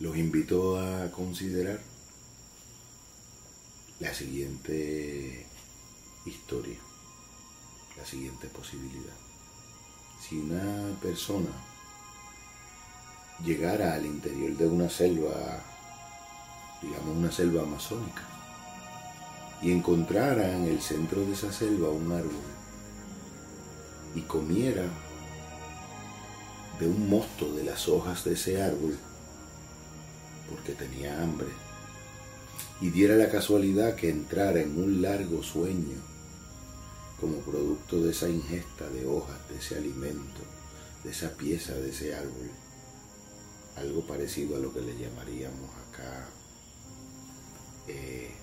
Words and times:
los 0.00 0.16
invito 0.16 0.78
a 0.78 1.10
considerar 1.10 1.80
la 3.98 4.12
siguiente 4.12 5.46
historia, 6.26 6.76
la 7.96 8.04
siguiente 8.04 8.48
posibilidad. 8.48 9.14
Si 10.20 10.36
una 10.38 10.94
persona 11.00 11.50
llegara 13.44 13.94
al 13.94 14.04
interior 14.04 14.56
de 14.56 14.66
una 14.66 14.90
selva, 14.90 15.62
digamos 16.82 17.16
una 17.16 17.32
selva 17.32 17.62
amazónica, 17.62 18.22
y 19.62 19.72
encontrara 19.72 20.54
en 20.54 20.64
el 20.64 20.82
centro 20.82 21.24
de 21.24 21.32
esa 21.32 21.50
selva 21.50 21.88
un 21.88 22.12
árbol 22.12 22.32
y 24.14 24.20
comiera 24.22 24.84
de 26.78 26.86
un 26.86 27.08
mosto 27.08 27.50
de 27.54 27.64
las 27.64 27.88
hojas 27.88 28.24
de 28.24 28.34
ese 28.34 28.62
árbol, 28.62 28.98
porque 30.50 30.72
tenía 30.72 31.22
hambre, 31.22 31.48
y 32.80 32.90
diera 32.90 33.16
la 33.16 33.30
casualidad 33.30 33.94
que 33.94 34.10
entrara 34.10 34.60
en 34.60 34.78
un 34.78 35.02
largo 35.02 35.42
sueño 35.42 35.96
como 37.20 37.38
producto 37.38 38.02
de 38.02 38.10
esa 38.10 38.28
ingesta 38.28 38.88
de 38.90 39.06
hojas, 39.06 39.36
de 39.48 39.56
ese 39.56 39.76
alimento, 39.76 40.40
de 41.02 41.10
esa 41.10 41.30
pieza 41.30 41.72
de 41.74 41.90
ese 41.90 42.14
árbol, 42.14 42.50
algo 43.76 44.06
parecido 44.06 44.56
a 44.56 44.58
lo 44.58 44.72
que 44.72 44.80
le 44.80 44.98
llamaríamos 44.98 45.70
acá 45.88 46.28
eh, 47.88 48.34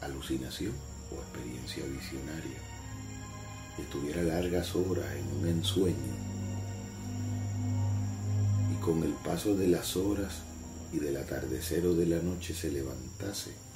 alucinación 0.00 0.72
o 1.12 1.14
experiencia 1.20 1.84
visionaria, 1.84 2.58
y 3.78 3.82
estuviera 3.82 4.22
largas 4.22 4.74
horas 4.74 5.06
en 5.14 5.38
un 5.38 5.48
ensueño, 5.48 6.14
y 8.72 8.82
con 8.82 9.04
el 9.04 9.12
paso 9.12 9.54
de 9.54 9.68
las 9.68 9.96
horas 9.96 10.42
y 10.92 10.98
del 10.98 11.16
atardecer 11.16 11.86
o 11.86 11.94
de 11.94 12.06
la 12.06 12.22
noche 12.22 12.54
se 12.54 12.70
levantase 12.70 13.66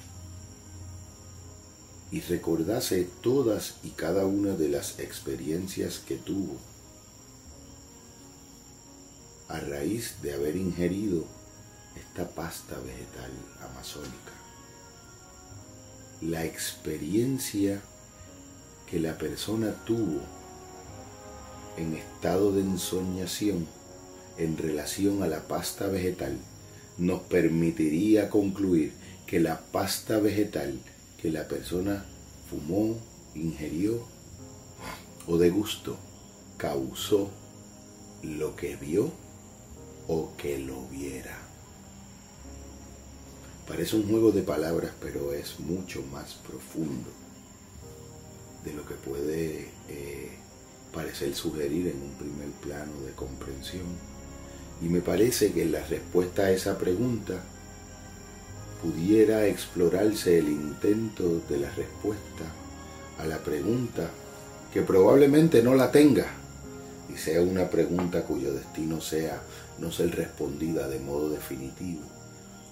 y 2.11 2.19
recordase 2.19 3.07
todas 3.21 3.75
y 3.83 3.91
cada 3.91 4.25
una 4.25 4.53
de 4.53 4.67
las 4.67 4.99
experiencias 4.99 5.99
que 5.99 6.17
tuvo 6.17 6.57
a 9.47 9.59
raíz 9.61 10.15
de 10.21 10.33
haber 10.33 10.57
ingerido 10.57 11.25
esta 11.95 12.27
pasta 12.29 12.77
vegetal 12.79 13.31
amazónica. 13.71 14.31
La 16.21 16.45
experiencia 16.45 17.81
que 18.89 18.99
la 18.99 19.17
persona 19.17 19.73
tuvo 19.85 20.21
en 21.77 21.95
estado 21.95 22.51
de 22.51 22.61
ensoñación 22.61 23.65
en 24.37 24.57
relación 24.57 25.23
a 25.23 25.27
la 25.27 25.47
pasta 25.47 25.87
vegetal 25.87 26.37
nos 27.01 27.21
permitiría 27.21 28.29
concluir 28.29 28.93
que 29.25 29.39
la 29.39 29.59
pasta 29.59 30.19
vegetal 30.19 30.79
que 31.19 31.31
la 31.31 31.47
persona 31.47 32.05
fumó, 32.49 32.95
ingirió 33.33 34.01
o 35.27 35.37
de 35.37 35.49
gusto 35.49 35.97
causó 36.57 37.31
lo 38.21 38.55
que 38.55 38.75
vio 38.75 39.11
o 40.07 40.31
que 40.37 40.59
lo 40.59 40.87
viera. 40.89 41.37
Parece 43.67 43.95
un 43.95 44.07
juego 44.07 44.31
de 44.31 44.43
palabras, 44.43 44.91
pero 45.01 45.33
es 45.33 45.59
mucho 45.59 46.03
más 46.11 46.35
profundo 46.35 47.09
de 48.63 48.73
lo 48.73 48.85
que 48.85 48.95
puede 48.95 49.69
eh, 49.89 50.31
parecer 50.93 51.33
sugerir 51.33 51.87
en 51.87 51.99
un 51.99 52.13
primer 52.13 52.49
plano 52.61 53.01
de 53.05 53.13
comprensión 53.13 54.10
y 54.81 54.89
me 54.89 55.01
parece 55.01 55.51
que 55.51 55.63
en 55.63 55.73
la 55.73 55.85
respuesta 55.85 56.43
a 56.43 56.51
esa 56.51 56.77
pregunta 56.77 57.35
pudiera 58.81 59.45
explorarse 59.45 60.39
el 60.39 60.49
intento 60.49 61.41
de 61.47 61.59
la 61.59 61.69
respuesta 61.71 62.43
a 63.19 63.25
la 63.25 63.37
pregunta 63.37 64.09
que 64.73 64.81
probablemente 64.81 65.61
no 65.61 65.75
la 65.75 65.91
tenga 65.91 66.25
y 67.13 67.17
sea 67.17 67.41
una 67.41 67.69
pregunta 67.69 68.23
cuyo 68.23 68.53
destino 68.53 69.01
sea 69.01 69.41
no 69.77 69.91
ser 69.91 70.15
respondida 70.15 70.87
de 70.87 70.99
modo 70.99 71.29
definitivo, 71.29 72.01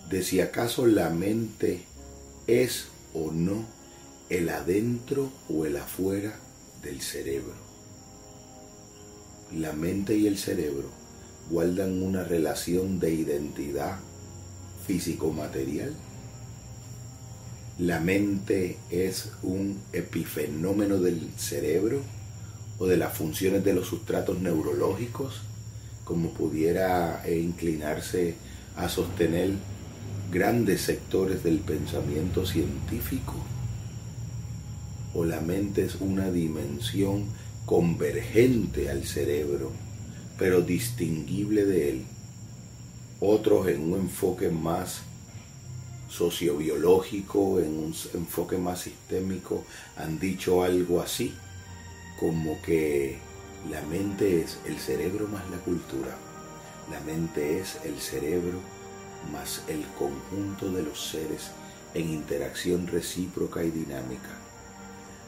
de 0.09 0.23
si 0.23 0.41
acaso 0.41 0.87
la 0.87 1.09
mente 1.09 1.83
es 2.47 2.87
o 3.13 3.31
no 3.31 3.65
el 4.29 4.49
adentro 4.49 5.31
o 5.49 5.65
el 5.65 5.75
afuera 5.77 6.33
del 6.81 7.01
cerebro. 7.01 7.69
La 9.51 9.73
mente 9.73 10.15
y 10.15 10.27
el 10.27 10.37
cerebro 10.37 10.98
guardan 11.49 12.01
una 12.03 12.23
relación 12.23 12.99
de 12.99 13.13
identidad 13.13 13.97
físico-material. 14.85 15.93
La 17.79 17.99
mente 17.99 18.77
es 18.89 19.31
un 19.41 19.79
epifenómeno 19.93 20.99
del 20.99 21.29
cerebro 21.37 22.01
o 22.77 22.87
de 22.87 22.97
las 22.97 23.13
funciones 23.13 23.63
de 23.63 23.73
los 23.73 23.87
sustratos 23.87 24.39
neurológicos, 24.39 25.41
como 26.03 26.29
pudiera 26.31 27.23
inclinarse 27.29 28.35
a 28.75 28.89
sostener 28.89 29.51
grandes 30.31 30.81
sectores 30.81 31.43
del 31.43 31.59
pensamiento 31.59 32.45
científico. 32.45 33.35
O 35.13 35.25
la 35.25 35.41
mente 35.41 35.85
es 35.85 35.95
una 35.95 36.31
dimensión 36.31 37.25
convergente 37.65 38.89
al 38.89 39.05
cerebro 39.05 39.71
pero 40.39 40.61
distinguible 40.61 41.65
de 41.65 41.89
él. 41.89 42.05
Otros 43.19 43.67
en 43.67 43.91
un 43.91 43.99
enfoque 43.99 44.49
más 44.49 45.01
sociobiológico, 46.09 47.59
en 47.59 47.77
un 47.77 47.95
enfoque 48.13 48.57
más 48.57 48.79
sistémico, 48.79 49.65
han 49.97 50.17
dicho 50.17 50.63
algo 50.63 51.01
así, 51.01 51.33
como 52.19 52.59
que 52.61 53.17
la 53.69 53.81
mente 53.83 54.41
es 54.41 54.57
el 54.65 54.79
cerebro 54.79 55.27
más 55.27 55.47
la 55.51 55.57
cultura, 55.57 56.17
la 56.89 56.99
mente 57.01 57.59
es 57.59 57.77
el 57.83 57.99
cerebro 57.99 58.59
más 59.33 59.63
el 59.67 59.83
conjunto 59.97 60.71
de 60.71 60.83
los 60.83 61.09
seres 61.09 61.51
en 61.93 62.09
interacción 62.09 62.87
recíproca 62.87 63.63
y 63.63 63.71
dinámica, 63.71 64.29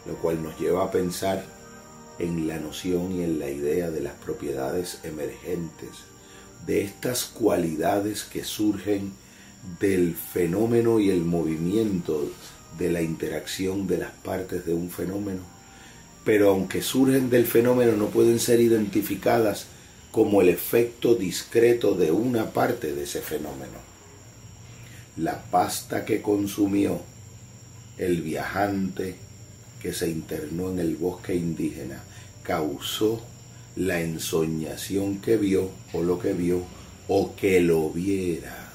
lo 0.05 0.15
cual 0.15 0.41
nos 0.41 0.57
lleva 0.57 0.85
a 0.85 0.91
pensar 0.91 1.43
en 2.19 2.47
la 2.47 2.59
noción 2.59 3.13
y 3.13 3.23
en 3.23 3.39
la 3.39 3.49
idea 3.49 3.89
de 3.89 4.01
las 4.01 4.13
propiedades 4.13 4.99
emergentes, 5.03 5.89
de 6.65 6.81
estas 6.81 7.25
cualidades 7.25 8.23
que 8.23 8.43
surgen 8.43 9.13
del 9.79 10.15
fenómeno 10.15 10.99
y 10.99 11.09
el 11.09 11.21
movimiento 11.21 12.29
de 12.77 12.91
la 12.91 13.01
interacción 13.01 13.87
de 13.87 13.97
las 13.97 14.11
partes 14.11 14.65
de 14.65 14.73
un 14.73 14.89
fenómeno, 14.89 15.41
pero 16.23 16.49
aunque 16.49 16.81
surgen 16.81 17.29
del 17.29 17.45
fenómeno 17.45 17.93
no 17.93 18.07
pueden 18.07 18.39
ser 18.39 18.59
identificadas 18.59 19.65
como 20.11 20.41
el 20.41 20.49
efecto 20.49 21.15
discreto 21.15 21.95
de 21.95 22.11
una 22.11 22.51
parte 22.51 22.93
de 22.93 23.03
ese 23.03 23.21
fenómeno. 23.21 23.79
La 25.17 25.43
pasta 25.43 26.05
que 26.05 26.21
consumió 26.21 27.01
el 27.97 28.21
viajante 28.21 29.15
que 29.81 29.93
se 29.93 30.09
internó 30.09 30.69
en 30.69 30.79
el 30.79 30.95
bosque 30.95 31.35
indígena 31.35 32.03
causó 32.43 33.21
la 33.75 34.01
ensoñación 34.01 35.21
que 35.21 35.37
vio 35.37 35.71
o 35.93 36.03
lo 36.03 36.19
que 36.19 36.33
vio 36.33 36.63
o 37.07 37.35
que 37.35 37.61
lo 37.61 37.89
viera. 37.89 38.71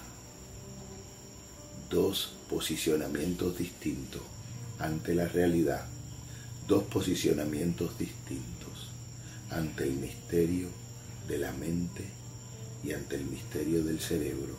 Dos 1.90 2.32
posicionamientos 2.50 3.56
distintos 3.56 4.22
ante 4.78 5.14
la 5.14 5.28
realidad, 5.28 5.86
dos 6.66 6.84
posicionamientos 6.84 7.96
distintos 7.98 8.90
ante 9.50 9.84
el 9.84 9.92
misterio 9.92 10.68
de 11.28 11.38
la 11.38 11.52
mente 11.52 12.04
y 12.84 12.92
ante 12.92 13.16
el 13.16 13.24
misterio 13.26 13.84
del 13.84 14.00
cerebro, 14.00 14.54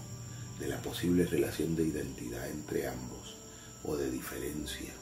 de 0.59 0.67
la 0.67 0.81
posible 0.81 1.25
relación 1.25 1.75
de 1.75 1.83
identidad 1.83 2.49
entre 2.49 2.87
ambos 2.87 3.35
o 3.83 3.95
de 3.95 4.09
diferencia 4.09 4.93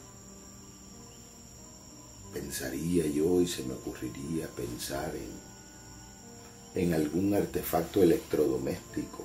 pensaría 2.36 3.06
yo 3.06 3.40
y 3.40 3.46
se 3.46 3.62
me 3.64 3.72
ocurriría 3.72 4.46
pensar 4.48 5.10
en, 5.16 6.82
en 6.82 6.92
algún 6.92 7.32
artefacto 7.32 8.02
electrodoméstico, 8.02 9.24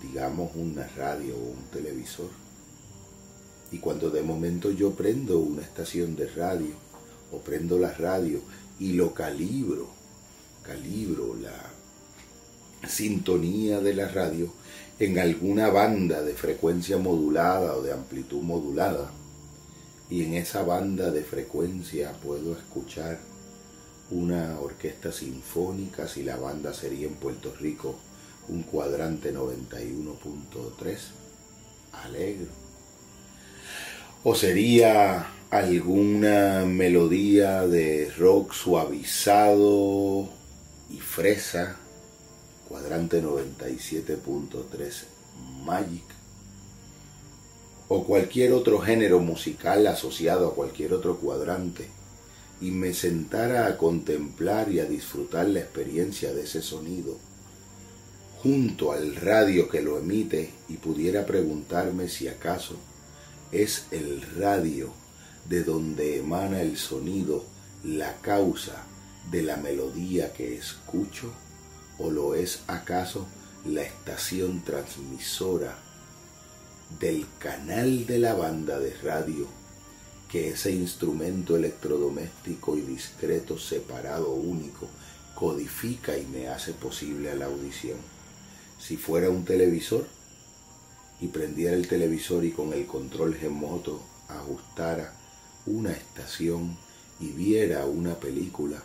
digamos 0.00 0.52
una 0.54 0.86
radio 0.86 1.34
o 1.34 1.50
un 1.50 1.64
televisor. 1.72 2.30
Y 3.72 3.78
cuando 3.78 4.10
de 4.10 4.22
momento 4.22 4.70
yo 4.70 4.92
prendo 4.92 5.40
una 5.40 5.62
estación 5.62 6.14
de 6.14 6.28
radio 6.28 6.74
o 7.32 7.38
prendo 7.38 7.76
la 7.76 7.92
radio 7.92 8.40
y 8.78 8.92
lo 8.92 9.12
calibro, 9.12 9.88
calibro 10.62 11.34
la 11.34 12.88
sintonía 12.88 13.80
de 13.80 13.94
la 13.94 14.06
radio 14.06 14.52
en 15.00 15.18
alguna 15.18 15.70
banda 15.70 16.22
de 16.22 16.34
frecuencia 16.34 16.98
modulada 16.98 17.74
o 17.76 17.82
de 17.82 17.92
amplitud 17.92 18.42
modulada, 18.42 19.10
y 20.10 20.24
en 20.24 20.34
esa 20.34 20.62
banda 20.62 21.10
de 21.10 21.22
frecuencia 21.22 22.12
puedo 22.22 22.52
escuchar 22.52 23.18
una 24.10 24.58
orquesta 24.60 25.12
sinfónica, 25.12 26.08
si 26.08 26.22
la 26.22 26.36
banda 26.36 26.72
sería 26.72 27.06
en 27.06 27.14
Puerto 27.14 27.54
Rico, 27.60 27.98
un 28.48 28.62
cuadrante 28.62 29.34
91.3 29.34 30.98
alegre. 31.92 32.48
O 34.24 34.34
sería 34.34 35.26
alguna 35.50 36.64
melodía 36.66 37.66
de 37.66 38.10
rock 38.18 38.52
suavizado 38.52 40.28
y 40.90 40.98
fresa, 40.98 41.76
cuadrante 42.68 43.22
97.3 43.22 45.04
Magic, 45.64 46.17
o 47.88 48.04
cualquier 48.04 48.52
otro 48.52 48.78
género 48.80 49.18
musical 49.20 49.86
asociado 49.86 50.48
a 50.48 50.54
cualquier 50.54 50.92
otro 50.92 51.16
cuadrante, 51.18 51.88
y 52.60 52.70
me 52.70 52.92
sentara 52.92 53.66
a 53.66 53.76
contemplar 53.76 54.70
y 54.70 54.80
a 54.80 54.84
disfrutar 54.84 55.48
la 55.48 55.60
experiencia 55.60 56.34
de 56.34 56.42
ese 56.42 56.60
sonido, 56.60 57.16
junto 58.42 58.92
al 58.92 59.16
radio 59.16 59.68
que 59.68 59.82
lo 59.82 59.98
emite 59.98 60.50
y 60.68 60.76
pudiera 60.76 61.26
preguntarme 61.26 62.08
si 62.08 62.28
acaso 62.28 62.76
es 63.50 63.86
el 63.90 64.22
radio 64.36 64.90
de 65.48 65.64
donde 65.64 66.18
emana 66.18 66.60
el 66.60 66.76
sonido 66.76 67.44
la 67.84 68.14
causa 68.20 68.84
de 69.30 69.42
la 69.42 69.56
melodía 69.56 70.32
que 70.32 70.56
escucho 70.56 71.32
o 71.98 72.10
lo 72.10 72.34
es 72.34 72.60
acaso 72.66 73.26
la 73.66 73.82
estación 73.82 74.62
transmisora 74.62 75.76
del 77.00 77.26
canal 77.38 78.06
de 78.06 78.18
la 78.18 78.34
banda 78.34 78.78
de 78.78 78.94
radio 79.02 79.46
que 80.28 80.48
ese 80.50 80.72
instrumento 80.72 81.56
electrodoméstico 81.56 82.76
y 82.76 82.82
discreto 82.82 83.58
separado 83.58 84.32
único 84.32 84.88
codifica 85.34 86.18
y 86.18 86.26
me 86.26 86.48
hace 86.48 86.72
posible 86.72 87.30
a 87.30 87.34
la 87.34 87.46
audición. 87.46 87.96
Si 88.78 88.96
fuera 88.96 89.30
un 89.30 89.44
televisor 89.44 90.06
y 91.20 91.28
prendiera 91.28 91.74
el 91.74 91.88
televisor 91.88 92.44
y 92.44 92.50
con 92.50 92.72
el 92.72 92.86
control 92.86 93.38
remoto 93.40 94.02
ajustara 94.28 95.14
una 95.66 95.92
estación 95.92 96.76
y 97.20 97.28
viera 97.28 97.86
una 97.86 98.14
película, 98.16 98.82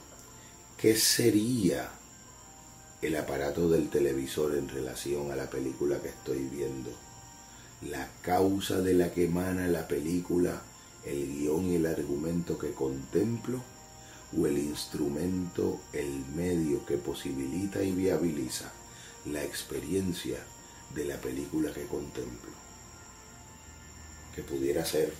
¿qué 0.77 0.95
sería 0.95 1.89
el 3.01 3.15
aparato 3.17 3.69
del 3.69 3.89
televisor 3.89 4.55
en 4.55 4.69
relación 4.69 5.31
a 5.31 5.35
la 5.35 5.49
película 5.49 5.99
que 6.01 6.09
estoy 6.09 6.39
viendo? 6.39 6.91
La 7.89 8.07
causa 8.21 8.81
de 8.81 8.93
la 8.93 9.11
que 9.11 9.25
emana 9.25 9.67
la 9.67 9.87
película, 9.87 10.61
el 11.05 11.27
guion 11.27 11.71
y 11.71 11.75
el 11.75 11.85
argumento 11.85 12.57
que 12.57 12.71
contemplo, 12.71 13.61
o 14.37 14.47
el 14.47 14.57
instrumento, 14.57 15.79
el 15.91 16.25
medio 16.35 16.85
que 16.85 16.97
posibilita 16.97 17.83
y 17.83 17.91
viabiliza 17.91 18.71
la 19.25 19.43
experiencia 19.43 20.37
de 20.95 21.05
la 21.05 21.17
película 21.17 21.73
que 21.73 21.85
contemplo. 21.85 22.51
Que 24.35 24.43
pudiera 24.43 24.85
ser 24.85 25.13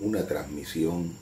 una 0.00 0.26
transmisión 0.26 1.12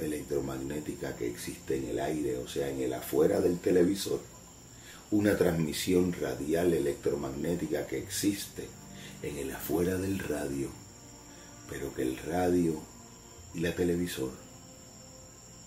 electromagnética 0.00 1.16
que 1.16 1.28
existe 1.28 1.76
en 1.76 1.88
el 1.88 2.00
aire, 2.00 2.38
o 2.38 2.48
sea, 2.48 2.68
en 2.68 2.80
el 2.80 2.92
afuera 2.92 3.40
del 3.40 3.58
televisor, 3.58 4.20
una 5.12 5.36
transmisión 5.36 6.12
radial 6.12 6.72
electromagnética 6.72 7.86
que 7.86 7.96
existe 7.96 8.66
en 9.22 9.36
el 9.38 9.52
afuera 9.52 9.96
del 9.98 10.18
radio, 10.18 10.68
pero 11.70 11.94
que 11.94 12.02
el 12.02 12.18
radio 12.18 12.80
y 13.54 13.60
la 13.60 13.72
televisor 13.72 14.32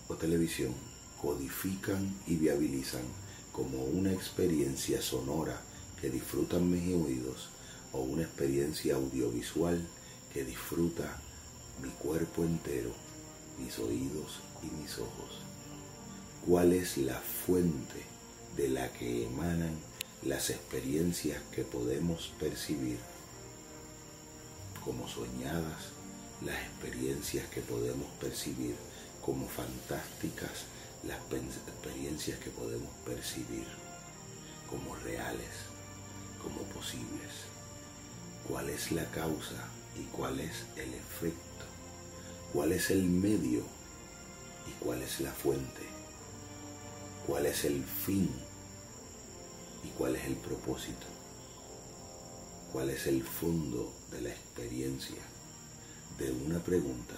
o 0.08 0.14
televisión 0.16 0.74
codifican 1.22 2.14
y 2.26 2.36
viabilizan 2.36 3.02
como 3.52 3.82
una 3.84 4.12
experiencia 4.12 5.00
sonora 5.00 5.58
que 6.02 6.10
disfrutan 6.10 6.70
mis 6.70 6.94
oídos 6.94 7.48
o 7.92 8.00
una 8.02 8.22
experiencia 8.22 8.96
audiovisual 8.96 9.80
que 10.34 10.44
disfruta 10.44 11.18
mi 11.82 11.88
cuerpo 11.88 12.44
entero, 12.44 12.90
mis 13.58 13.78
oídos 13.78 14.40
y 14.62 14.66
mis 14.82 14.98
ojos. 14.98 15.40
¿Cuál 16.46 16.74
es 16.74 16.98
la 16.98 17.18
fuente 17.20 18.09
de 18.56 18.68
la 18.68 18.92
que 18.92 19.26
emanan 19.26 19.78
las 20.22 20.50
experiencias 20.50 21.42
que 21.52 21.62
podemos 21.62 22.32
percibir 22.38 22.98
como 24.84 25.08
soñadas, 25.08 25.92
las 26.44 26.56
experiencias 26.62 27.48
que 27.48 27.60
podemos 27.60 28.08
percibir 28.20 28.76
como 29.24 29.46
fantásticas, 29.48 30.64
las 31.06 31.18
experiencias 31.68 32.38
que 32.38 32.50
podemos 32.50 32.90
percibir 33.04 33.66
como 34.68 34.94
reales, 34.96 35.68
como 36.42 36.62
posibles? 36.74 37.48
¿Cuál 38.48 38.70
es 38.70 38.92
la 38.92 39.04
causa 39.10 39.68
y 39.98 40.04
cuál 40.14 40.40
es 40.40 40.64
el 40.76 40.94
efecto? 40.94 41.50
cuál 42.52 42.72
es 42.72 42.90
el 42.90 43.04
medio 43.04 43.62
y 44.66 44.84
cuál 44.84 45.02
es 45.02 45.20
la 45.20 45.32
fuente, 45.32 45.82
cuál 47.26 47.46
es 47.46 47.64
el 47.64 47.84
fin 47.84 48.30
y 49.84 49.88
cuál 49.98 50.16
es 50.16 50.24
el 50.26 50.36
propósito, 50.36 51.06
cuál 52.72 52.90
es 52.90 53.06
el 53.06 53.22
fondo 53.22 53.92
de 54.10 54.22
la 54.22 54.30
experiencia 54.30 55.22
de 56.18 56.32
una 56.32 56.58
pregunta 56.58 57.14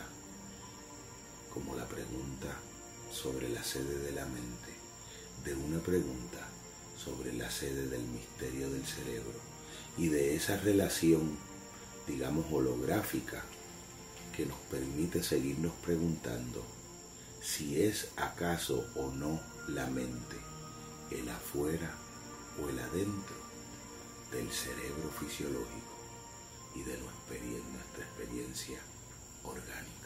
como 1.53 1.75
la 1.75 1.87
pregunta 1.87 2.57
sobre 3.13 3.49
la 3.49 3.63
sede 3.63 3.99
de 3.99 4.13
la 4.13 4.25
mente, 4.25 4.73
de 5.45 5.55
una 5.55 5.81
pregunta 5.81 6.49
sobre 6.97 7.33
la 7.33 7.51
sede 7.51 7.89
del 7.89 8.03
misterio 8.03 8.71
del 8.71 8.87
cerebro 8.87 9.39
y 9.99 10.09
de 10.09 10.35
esa 10.35 10.57
relación, 10.57 11.37
digamos, 12.07 12.47
holográfica 12.51 13.45
que 14.35 14.47
nos 14.47 14.59
permite 14.71 15.23
seguirnos 15.23 15.73
preguntando 15.85 16.65
si 17.43 17.83
es 17.83 18.09
acaso 18.17 18.87
o 18.95 19.11
no 19.11 19.41
la 19.69 19.87
mente 19.87 20.37
el 21.11 21.29
afuera 21.29 21.91
o 22.63 22.69
el 22.69 22.79
adentro 22.79 23.37
del 24.31 24.51
cerebro 24.51 25.11
fisiológico 25.21 25.93
y 26.75 26.83
de 26.83 26.97
nuestra 26.99 28.05
experiencia 28.05 28.79
orgánica. 29.45 30.02